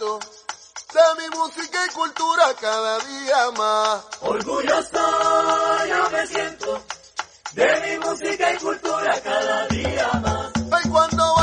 De 0.00 0.08
mi 1.18 1.36
música 1.36 1.78
y 1.86 1.92
cultura 1.92 2.54
cada 2.58 2.98
día 3.00 3.50
más. 3.50 4.00
Orgulloso 4.22 4.98
yo 5.86 6.10
me 6.10 6.26
siento 6.26 6.82
de 7.52 7.80
mi 7.82 8.06
música 8.06 8.50
y 8.50 8.56
cultura 8.56 9.20
cada 9.20 9.66
día 9.66 10.10
más. 10.22 10.52
Ay, 10.72 10.90
cuando 10.90 11.39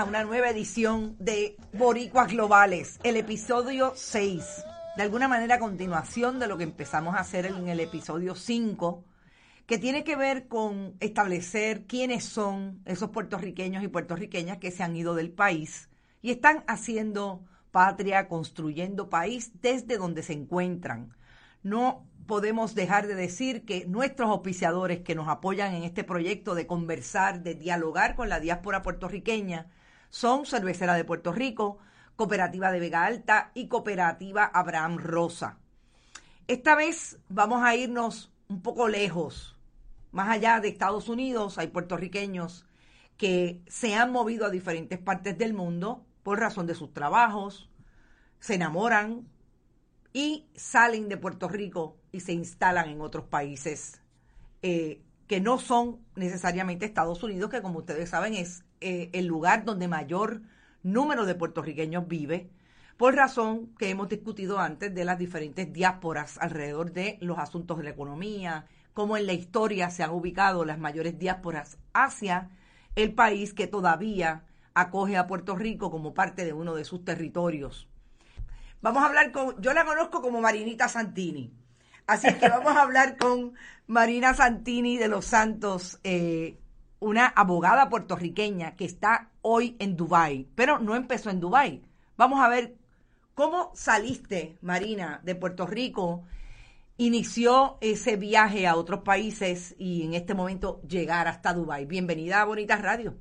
a 0.00 0.04
una 0.04 0.24
nueva 0.24 0.48
edición 0.48 1.14
de 1.18 1.58
Boricuas 1.74 2.32
Globales, 2.32 2.98
el 3.02 3.18
episodio 3.18 3.92
6. 3.94 4.42
De 4.96 5.02
alguna 5.02 5.28
manera, 5.28 5.58
continuación 5.58 6.38
de 6.38 6.48
lo 6.48 6.56
que 6.56 6.64
empezamos 6.64 7.14
a 7.14 7.18
hacer 7.18 7.44
en 7.44 7.68
el 7.68 7.80
episodio 7.80 8.34
5, 8.34 9.04
que 9.66 9.76
tiene 9.76 10.02
que 10.02 10.16
ver 10.16 10.48
con 10.48 10.96
establecer 11.00 11.84
quiénes 11.84 12.24
son 12.24 12.80
esos 12.86 13.10
puertorriqueños 13.10 13.84
y 13.84 13.88
puertorriqueñas 13.88 14.56
que 14.56 14.70
se 14.70 14.82
han 14.82 14.96
ido 14.96 15.14
del 15.14 15.32
país 15.32 15.90
y 16.22 16.30
están 16.30 16.64
haciendo 16.66 17.44
patria, 17.70 18.26
construyendo 18.26 19.10
país 19.10 19.60
desde 19.60 19.98
donde 19.98 20.22
se 20.22 20.32
encuentran. 20.32 21.14
No 21.62 22.06
podemos 22.26 22.74
dejar 22.74 23.06
de 23.06 23.16
decir 23.16 23.66
que 23.66 23.84
nuestros 23.84 24.30
auspiciadores 24.30 25.00
que 25.00 25.14
nos 25.14 25.28
apoyan 25.28 25.74
en 25.74 25.82
este 25.82 26.04
proyecto 26.04 26.54
de 26.54 26.66
conversar, 26.66 27.42
de 27.42 27.54
dialogar 27.54 28.16
con 28.16 28.30
la 28.30 28.40
diáspora 28.40 28.80
puertorriqueña, 28.80 29.66
son 30.10 30.46
Cervecera 30.46 30.94
de 30.94 31.04
Puerto 31.04 31.32
Rico, 31.32 31.78
Cooperativa 32.16 32.70
de 32.70 32.80
Vega 32.80 33.04
Alta 33.04 33.50
y 33.54 33.68
Cooperativa 33.68 34.44
Abraham 34.44 34.98
Rosa. 34.98 35.58
Esta 36.46 36.74
vez 36.74 37.18
vamos 37.28 37.62
a 37.62 37.74
irnos 37.76 38.32
un 38.48 38.60
poco 38.60 38.88
lejos, 38.88 39.56
más 40.12 40.28
allá 40.28 40.60
de 40.60 40.68
Estados 40.68 41.08
Unidos, 41.08 41.58
hay 41.58 41.68
puertorriqueños 41.68 42.66
que 43.16 43.62
se 43.68 43.94
han 43.94 44.10
movido 44.10 44.46
a 44.46 44.50
diferentes 44.50 44.98
partes 44.98 45.38
del 45.38 45.54
mundo 45.54 46.04
por 46.22 46.40
razón 46.40 46.66
de 46.66 46.74
sus 46.74 46.92
trabajos, 46.92 47.70
se 48.40 48.54
enamoran 48.54 49.28
y 50.12 50.48
salen 50.56 51.08
de 51.08 51.16
Puerto 51.16 51.48
Rico 51.48 51.96
y 52.12 52.20
se 52.20 52.32
instalan 52.32 52.88
en 52.88 53.00
otros 53.00 53.26
países 53.26 54.00
eh, 54.62 55.02
que 55.30 55.40
no 55.40 55.58
son 55.58 56.00
necesariamente 56.16 56.84
Estados 56.84 57.22
Unidos, 57.22 57.50
que 57.50 57.62
como 57.62 57.78
ustedes 57.78 58.10
saben 58.10 58.34
es 58.34 58.64
eh, 58.80 59.10
el 59.12 59.26
lugar 59.26 59.64
donde 59.64 59.86
mayor 59.86 60.42
número 60.82 61.24
de 61.24 61.36
puertorriqueños 61.36 62.08
vive, 62.08 62.50
por 62.96 63.14
razón 63.14 63.72
que 63.78 63.90
hemos 63.90 64.08
discutido 64.08 64.58
antes 64.58 64.92
de 64.92 65.04
las 65.04 65.20
diferentes 65.20 65.72
diásporas 65.72 66.36
alrededor 66.38 66.90
de 66.90 67.16
los 67.20 67.38
asuntos 67.38 67.78
de 67.78 67.84
la 67.84 67.90
economía, 67.90 68.66
cómo 68.92 69.16
en 69.16 69.26
la 69.26 69.32
historia 69.32 69.90
se 69.90 70.02
han 70.02 70.10
ubicado 70.10 70.64
las 70.64 70.80
mayores 70.80 71.16
diásporas 71.16 71.78
hacia 71.92 72.50
el 72.96 73.14
país 73.14 73.54
que 73.54 73.68
todavía 73.68 74.46
acoge 74.74 75.16
a 75.16 75.28
Puerto 75.28 75.54
Rico 75.54 75.92
como 75.92 76.12
parte 76.12 76.44
de 76.44 76.54
uno 76.54 76.74
de 76.74 76.84
sus 76.84 77.04
territorios. 77.04 77.86
Vamos 78.82 79.04
a 79.04 79.06
hablar 79.06 79.30
con, 79.30 79.62
yo 79.62 79.74
la 79.74 79.84
conozco 79.84 80.22
como 80.22 80.40
Marinita 80.40 80.88
Santini, 80.88 81.54
así 82.06 82.32
que 82.34 82.48
vamos 82.48 82.76
a 82.76 82.82
hablar 82.82 83.16
con 83.16 83.54
Marina 83.86 84.34
Santini 84.34 84.98
de 84.98 85.08
los 85.08 85.24
Santos, 85.24 85.98
eh, 86.04 86.56
una 87.00 87.26
abogada 87.26 87.88
puertorriqueña 87.88 88.76
que 88.76 88.84
está 88.84 89.30
hoy 89.42 89.76
en 89.78 89.96
Dubái, 89.96 90.48
pero 90.54 90.78
no 90.78 90.94
empezó 90.94 91.30
en 91.30 91.40
Dubái. 91.40 91.82
Vamos 92.16 92.40
a 92.40 92.48
ver 92.48 92.74
cómo 93.34 93.72
saliste, 93.74 94.58
Marina, 94.60 95.20
de 95.24 95.34
Puerto 95.34 95.66
Rico, 95.66 96.24
inició 96.98 97.78
ese 97.80 98.16
viaje 98.16 98.66
a 98.66 98.76
otros 98.76 99.00
países 99.00 99.74
y 99.78 100.04
en 100.04 100.12
este 100.12 100.34
momento 100.34 100.82
llegar 100.82 101.28
hasta 101.28 101.54
Dubái. 101.54 101.86
Bienvenida 101.86 102.42
a 102.42 102.44
Bonitas 102.44 102.82
Radio. 102.82 103.14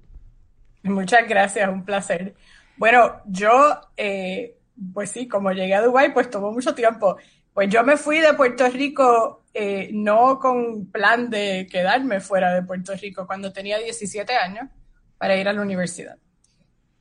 Muchas 0.83 1.27
gracias, 1.27 1.69
un 1.69 1.85
placer. 1.85 2.35
Bueno, 2.75 3.21
yo, 3.25 3.79
eh, 3.95 4.57
pues 4.93 5.11
sí, 5.11 5.27
como 5.27 5.51
llegué 5.51 5.75
a 5.75 5.81
Dubái, 5.81 6.13
pues 6.13 6.29
tomó 6.29 6.51
mucho 6.51 6.75
tiempo. 6.75 7.17
Pues 7.53 7.69
yo 7.69 7.83
me 7.83 7.97
fui 7.97 8.19
de 8.19 8.33
Puerto 8.33 8.67
Rico 8.69 9.43
eh, 9.53 9.89
no 9.91 10.39
con 10.39 10.91
plan 10.91 11.29
de 11.29 11.67
quedarme 11.69 12.19
fuera 12.19 12.53
de 12.53 12.63
Puerto 12.63 12.93
Rico 12.95 13.25
cuando 13.25 13.51
tenía 13.51 13.77
17 13.77 14.33
años 14.35 14.69
para 15.17 15.35
ir 15.35 15.47
a 15.47 15.53
la 15.53 15.61
universidad. 15.61 16.17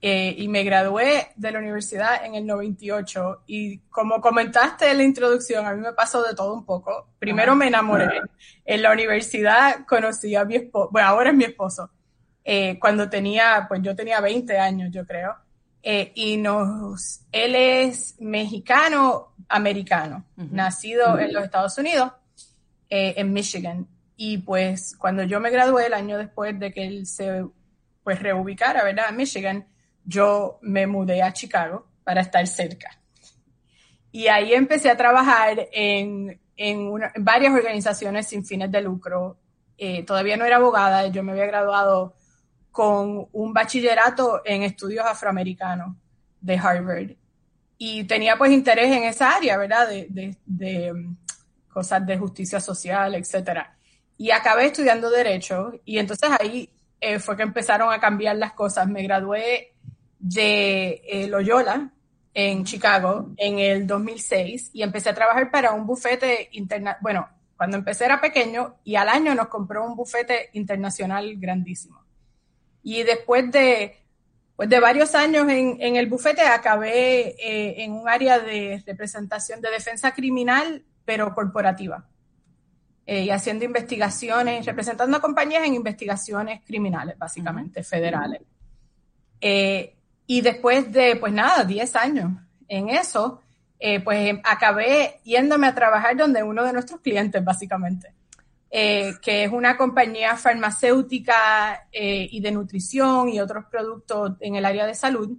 Eh, 0.01 0.35
y 0.39 0.47
me 0.47 0.63
gradué 0.63 1.33
de 1.35 1.51
la 1.51 1.59
universidad 1.59 2.25
en 2.25 2.37
el 2.37 2.47
98 2.47 3.43
y 3.49 3.79
como 3.91 4.21
comentaste 4.21 4.91
en 4.91 4.99
la 4.99 5.03
introducción, 5.03 5.67
a 5.67 5.73
mí 5.75 5.81
me 5.81 5.93
pasó 5.93 6.23
de 6.23 6.35
todo 6.35 6.55
un 6.55 6.65
poco. 6.65 7.09
Primero 7.19 7.57
me 7.57 7.67
enamoré. 7.67 8.21
En 8.65 8.83
la 8.83 8.93
universidad 8.93 9.85
conocí 9.87 10.37
a 10.37 10.45
mi 10.45 10.57
esposo, 10.57 10.91
bueno, 10.93 11.09
ahora 11.09 11.31
es 11.31 11.37
mi 11.37 11.45
esposo, 11.45 11.91
eh, 12.45 12.79
cuando 12.81 13.11
tenía, 13.11 13.67
pues 13.69 13.83
yo 13.83 13.95
tenía 13.95 14.21
20 14.21 14.59
años, 14.59 14.91
yo 14.93 15.05
creo. 15.05 15.37
Eh, 15.83 16.13
y 16.15 16.37
nos, 16.37 17.21
él 17.33 17.55
es 17.55 18.17
mexicano 18.21 19.35
americano, 19.49 20.25
nacido 20.37 21.19
en 21.19 21.33
los 21.33 21.45
Estados 21.45 21.79
Unidos, 21.79 22.13
eh, 22.91 23.15
en 23.17 23.33
Michigan. 23.33 23.87
Y 24.17 24.39
pues 24.39 24.97
cuando 24.99 25.23
yo 25.23 25.41
me 25.41 25.51
gradué 25.51 25.87
el 25.87 25.95
año 25.95 26.19
después 26.19 26.59
de 26.59 26.73
que 26.73 26.87
él 26.87 27.07
se 27.07 27.45
pues 28.03 28.21
reubicara, 28.21 28.83
¿verdad? 28.85 29.07
En 29.11 29.17
Michigan, 29.17 29.67
yo 30.05 30.59
me 30.63 30.87
mudé 30.87 31.23
a 31.23 31.33
Chicago 31.33 31.87
para 32.05 32.23
estar 32.23 32.47
cerca. 32.47 32.91
Y 34.11 34.27
ahí 34.29 34.55
empecé 34.55 34.91
a 34.91 34.97
trabajar 34.97 35.69
en, 35.73 36.41
en, 36.57 36.79
una- 36.89 37.13
en 37.15 37.25
varias 37.25 37.53
organizaciones 37.55 38.27
sin 38.27 38.45
fines 38.45 38.71
de 38.73 38.81
lucro. 38.81 39.39
Eh, 39.77 40.03
todavía 40.05 40.37
no 40.37 40.45
era 40.45 40.57
abogada, 40.57 41.07
yo 41.09 41.23
me 41.23 41.33
había 41.33 41.47
graduado 41.47 42.15
con 42.71 43.29
un 43.33 43.53
bachillerato 43.53 44.43
en 44.45 44.63
estudios 44.63 45.05
afroamericanos 45.07 45.97
de 46.41 46.57
Harvard. 46.57 47.11
Y 47.79 48.05
tenía 48.05 48.37
pues 48.37 48.51
interés 48.53 48.91
en 48.97 49.05
esa 49.05 49.37
área, 49.37 49.57
¿verdad? 49.57 49.89
De, 49.89 50.07
de- 50.11 50.37
de, 50.47 50.93
um, 50.93 51.17
cosas 51.73 52.05
de 52.07 52.19
justicia 52.19 52.61
social, 52.61 53.15
etcétera. 53.15 53.77
Y 54.17 54.31
acabé 54.33 54.67
estudiando 54.67 55.11
Derecho 55.11 55.73
y 55.85 55.99
entonces 55.99 56.29
ahí 56.41 56.69
eh, 57.01 57.21
fue 57.21 57.37
que 57.37 57.45
empezaron 57.45 57.93
a 57.93 58.01
cambiar 58.01 58.37
las 58.37 58.53
cosas. 58.53 58.89
Me 58.89 59.03
gradué 59.05 59.75
de 60.19 61.03
eh, 61.07 61.29
Loyola 61.29 61.91
en 62.35 62.65
Chicago 62.65 63.31
en 63.37 63.59
el 63.61 63.87
2006 63.87 64.71
y 64.73 64.83
empecé 64.83 65.11
a 65.11 65.15
trabajar 65.15 65.51
para 65.51 65.73
un 65.73 65.87
bufete 65.87 66.49
interna 66.53 66.97
bueno, 67.01 67.29
cuando 67.57 67.77
empecé 67.77 68.05
era 68.07 68.21
pequeño 68.21 68.77
y 68.85 68.97
al 68.97 69.09
año 69.09 69.35
nos 69.35 69.49
compró 69.49 69.85
un 69.87 69.95
bufete 69.97 70.51
internacional 70.55 71.35
grandísimo. 71.37 71.98
Y 72.89 73.03
después 73.03 73.53
de, 73.53 73.99
pues 74.57 74.71
de 74.71 74.81
varios 74.81 75.15
años 75.15 75.47
en, 75.51 75.77
en 75.79 75.97
el 75.97 76.07
bufete 76.07 76.41
acabé 76.41 77.37
eh, 77.39 77.85
en 77.85 77.93
un 77.93 78.09
área 78.09 78.39
de 78.39 78.83
representación 78.87 79.61
de 79.61 79.71
defensa 79.71 80.15
criminal, 80.15 80.83
pero 81.05 81.35
corporativa. 81.35 82.07
Eh, 83.05 83.25
y 83.25 83.31
haciendo 83.31 83.67
investigaciones, 83.67 84.65
representando 84.65 85.19
a 85.19 85.21
compañías 85.21 85.67
en 85.67 85.75
investigaciones 85.75 86.63
criminales, 86.65 87.19
básicamente, 87.19 87.85
federales. 87.85 88.41
Eh, 89.39 89.95
y 90.27 90.41
después 90.41 90.91
de, 90.91 91.17
pues 91.17 91.35
nada, 91.35 91.65
10 91.65 91.95
años 91.95 92.41
en 92.69 92.89
eso, 92.89 93.43
pues 94.03 94.35
acabé 94.45 95.21
yéndome 95.25 95.67
a 95.67 95.75
trabajar 95.75 96.17
donde 96.17 96.43
uno 96.43 96.65
de 96.65 96.73
nuestros 96.73 97.03
clientes, 97.03 97.45
básicamente, 97.45 98.15
eh, 98.71 99.15
que 99.23 99.45
es 99.45 99.53
una 99.53 99.79
compañía 99.79 100.37
farmacéutica 100.37 101.89
eh, 101.91 102.29
y 102.31 102.41
de 102.41 102.53
nutrición 102.53 103.31
y 103.31 103.41
otros 103.41 103.65
productos 103.71 104.37
en 104.41 104.57
el 104.57 104.65
área 104.67 104.87
de 104.87 104.95
salud. 104.95 105.39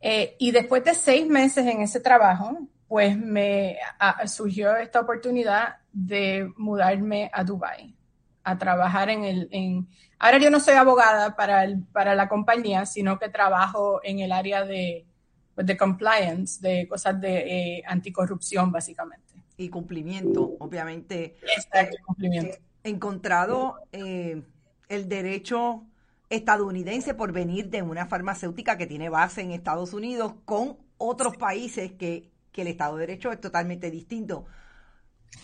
Eh, 0.00 0.34
y 0.40 0.50
después 0.50 0.82
de 0.82 0.94
seis 0.94 1.26
meses 1.28 1.66
en 1.66 1.82
ese 1.82 2.00
trabajo, 2.00 2.66
pues 2.88 3.16
me 3.16 3.78
surgió 4.26 4.74
esta 4.76 5.00
oportunidad 5.00 5.76
de 5.92 6.52
mudarme 6.56 7.30
a 7.32 7.44
Dubai 7.44 7.94
a 8.42 8.58
trabajar 8.58 9.10
en 9.10 9.24
el 9.24 9.48
en 9.52 9.88
ahora 10.18 10.38
yo 10.38 10.50
no 10.50 10.58
soy 10.60 10.74
abogada 10.74 11.36
para 11.36 11.62
el, 11.62 11.84
para 11.92 12.14
la 12.14 12.26
compañía 12.28 12.86
sino 12.86 13.18
que 13.18 13.28
trabajo 13.28 14.00
en 14.02 14.20
el 14.20 14.32
área 14.32 14.64
de 14.64 15.06
pues, 15.54 15.66
de 15.66 15.76
compliance 15.76 16.58
de 16.60 16.88
cosas 16.88 17.20
de 17.20 17.82
anticorrupción 17.86 18.72
básicamente 18.72 19.29
Y 19.60 19.68
cumplimiento, 19.68 20.56
obviamente. 20.58 21.36
Exacto, 21.42 21.98
cumplimiento. 22.06 22.56
encontrado 22.82 23.76
eh, 23.92 24.42
el 24.88 25.06
derecho 25.06 25.84
estadounidense 26.30 27.12
por 27.12 27.32
venir 27.32 27.68
de 27.68 27.82
una 27.82 28.06
farmacéutica 28.06 28.78
que 28.78 28.86
tiene 28.86 29.10
base 29.10 29.42
en 29.42 29.50
Estados 29.50 29.92
Unidos 29.92 30.32
con 30.46 30.78
otros 30.96 31.36
países 31.36 31.92
que, 31.92 32.30
que 32.52 32.62
el 32.62 32.68
Estado 32.68 32.96
de 32.96 33.06
Derecho 33.06 33.32
es 33.32 33.40
totalmente 33.40 33.90
distinto. 33.90 34.46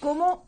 ¿Cómo, 0.00 0.46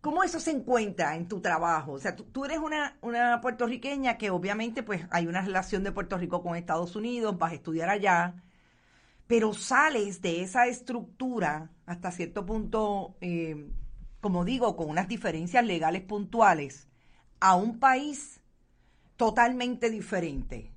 cómo 0.00 0.22
eso 0.22 0.38
se 0.38 0.52
encuentra 0.52 1.16
en 1.16 1.26
tu 1.26 1.40
trabajo? 1.40 1.94
O 1.94 1.98
sea, 1.98 2.14
tú, 2.14 2.22
tú 2.26 2.44
eres 2.44 2.58
una, 2.58 2.98
una 3.00 3.40
puertorriqueña 3.40 4.16
que 4.16 4.30
obviamente 4.30 4.84
pues 4.84 5.06
hay 5.10 5.26
una 5.26 5.42
relación 5.42 5.82
de 5.82 5.90
Puerto 5.90 6.18
Rico 6.18 6.40
con 6.40 6.54
Estados 6.54 6.94
Unidos, 6.94 7.36
vas 7.36 7.50
a 7.50 7.56
estudiar 7.56 7.88
allá, 7.88 8.36
pero 9.32 9.54
sales 9.54 10.20
de 10.20 10.42
esa 10.42 10.66
estructura 10.66 11.70
hasta 11.86 12.10
cierto 12.10 12.44
punto, 12.44 13.16
eh, 13.22 13.66
como 14.20 14.44
digo, 14.44 14.76
con 14.76 14.90
unas 14.90 15.08
diferencias 15.08 15.64
legales 15.64 16.02
puntuales, 16.02 16.86
a 17.40 17.54
un 17.54 17.80
país 17.80 18.42
totalmente 19.16 19.88
diferente. 19.88 20.70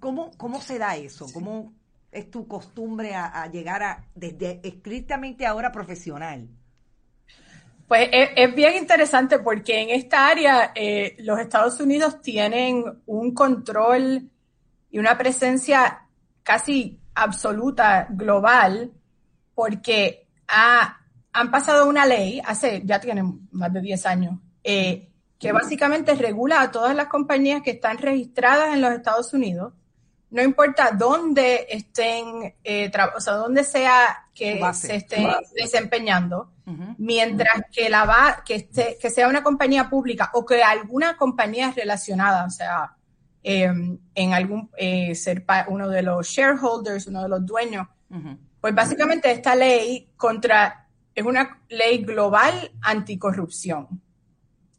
¿Cómo, 0.00 0.30
cómo 0.38 0.62
se 0.62 0.78
da 0.78 0.96
eso? 0.96 1.26
¿Cómo 1.34 1.74
es 2.10 2.30
tu 2.30 2.48
costumbre 2.48 3.14
a, 3.14 3.42
a 3.42 3.50
llegar 3.50 3.82
a, 3.82 4.02
desde 4.14 4.66
estrictamente 4.66 5.44
ahora 5.44 5.70
profesional? 5.70 6.48
Pues 7.86 8.08
es, 8.10 8.30
es 8.34 8.54
bien 8.54 8.76
interesante 8.76 9.40
porque 9.40 9.82
en 9.82 9.90
esta 9.90 10.26
área 10.26 10.72
eh, 10.74 11.16
los 11.18 11.38
Estados 11.38 11.78
Unidos 11.80 12.22
tienen 12.22 13.02
un 13.04 13.34
control 13.34 14.30
y 14.90 14.98
una 14.98 15.18
presencia 15.18 16.06
casi 16.42 16.98
absoluta 17.22 18.06
global 18.10 18.92
porque 19.54 20.26
ha- 20.48 20.98
han 21.32 21.50
pasado 21.50 21.88
una 21.88 22.06
ley, 22.06 22.40
hace 22.44 22.82
ya 22.84 23.00
tienen 23.00 23.48
más 23.52 23.72
de 23.72 23.80
10 23.80 24.06
años, 24.06 24.38
eh, 24.64 25.08
que 25.38 25.52
básicamente 25.52 26.14
regula 26.14 26.60
a 26.62 26.70
todas 26.70 26.94
las 26.96 27.06
compañías 27.06 27.62
que 27.62 27.72
están 27.72 27.98
registradas 27.98 28.74
en 28.74 28.80
los 28.80 28.92
Estados 28.92 29.32
Unidos, 29.32 29.72
no 30.30 30.42
importa 30.42 30.90
dónde 30.92 31.66
estén, 31.70 32.54
eh, 32.64 32.90
o 33.16 33.20
sea, 33.20 33.34
dónde 33.34 33.64
sea 33.64 34.26
que 34.34 34.58
base. 34.60 34.88
se 34.88 34.96
estén 34.96 35.26
desempeñando, 35.54 36.52
mientras 36.98 37.62
que 37.72 37.88
la 37.88 38.04
va, 38.04 38.42
que 38.44 38.56
esté, 38.56 38.98
que 39.00 39.08
sea 39.10 39.26
una 39.28 39.42
compañía 39.42 39.88
pública 39.88 40.30
o 40.34 40.44
que 40.44 40.62
alguna 40.62 41.16
compañía 41.16 41.72
relacionada, 41.74 42.44
o 42.44 42.50
sea, 42.50 42.94
eh, 43.42 43.70
en 44.14 44.34
algún 44.34 44.70
eh, 44.76 45.14
ser 45.14 45.44
uno 45.68 45.88
de 45.88 46.02
los 46.02 46.26
shareholders, 46.26 47.06
uno 47.06 47.22
de 47.22 47.28
los 47.28 47.46
dueños, 47.46 47.86
Ujú. 48.10 48.38
pues 48.60 48.74
básicamente 48.74 49.30
esta 49.30 49.54
ley 49.54 50.08
contra 50.16 50.88
es 51.14 51.24
una 51.24 51.60
ley 51.68 51.98
global 52.04 52.70
anticorrupción. 52.80 54.00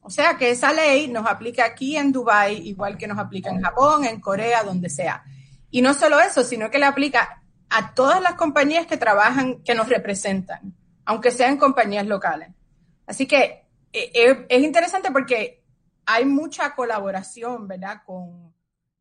O 0.01 0.09
sea 0.09 0.37
que 0.37 0.51
esa 0.51 0.71
ley 0.71 1.09
nos 1.09 1.27
aplica 1.27 1.65
aquí 1.65 1.97
en 1.97 2.11
Dubái, 2.11 2.67
igual 2.67 2.97
que 2.97 3.07
nos 3.07 3.19
aplica 3.19 3.49
en 3.49 3.61
Japón, 3.61 4.05
en 4.05 4.21
Corea, 4.21 4.63
donde 4.63 4.89
sea. 4.89 5.23
Y 5.69 5.81
no 5.81 5.93
solo 5.93 6.19
eso, 6.19 6.43
sino 6.43 6.71
que 6.71 6.79
le 6.79 6.85
aplica 6.85 7.43
a 7.69 7.93
todas 7.93 8.21
las 8.21 8.35
compañías 8.35 8.87
que 8.87 8.97
trabajan, 8.97 9.61
que 9.63 9.75
nos 9.75 9.89
representan, 9.89 10.73
aunque 11.05 11.29
sean 11.31 11.57
compañías 11.57 12.07
locales. 12.07 12.49
Así 13.05 13.27
que 13.27 13.65
eh, 13.91 14.11
eh, 14.13 14.45
es 14.47 14.63
interesante 14.63 15.11
porque 15.11 15.61
hay 16.05 16.25
mucha 16.25 16.73
colaboración, 16.73 17.67
¿verdad? 17.67 18.01
Con 18.05 18.48